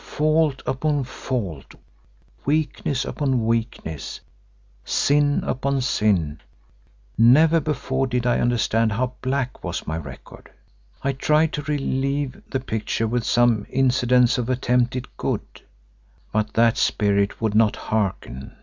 Fault 0.03 0.63
upon 0.65 1.03
fault, 1.03 1.75
weakness 2.43 3.05
upon 3.05 3.45
weakness, 3.45 4.19
sin 4.83 5.43
upon 5.43 5.79
sin; 5.81 6.41
never 7.19 7.59
before 7.59 8.07
did 8.07 8.25
I 8.25 8.39
understand 8.39 8.93
how 8.93 9.13
black 9.21 9.63
was 9.63 9.85
my 9.85 9.97
record. 9.97 10.49
I 11.03 11.11
tried 11.11 11.53
to 11.53 11.61
relieve 11.61 12.41
the 12.49 12.59
picture 12.61 13.05
with 13.07 13.23
some 13.23 13.67
incidents 13.69 14.39
of 14.39 14.49
attempted 14.49 15.07
good, 15.17 15.45
but 16.31 16.53
that 16.55 16.77
Spirit 16.79 17.39
would 17.39 17.53
not 17.53 17.75
hearken. 17.75 18.55